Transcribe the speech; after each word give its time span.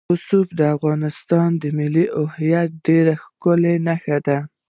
رسوب 0.13 0.47
د 0.59 0.61
افغانستان 0.75 1.49
د 1.61 1.63
ملي 1.77 2.05
هویت 2.17 2.69
یوه 2.71 2.83
ډېره 2.85 3.13
ښکاره 3.23 3.73
نښه 3.85 4.17
ده. 4.27 4.37